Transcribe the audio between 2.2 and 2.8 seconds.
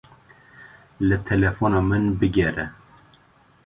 bigere.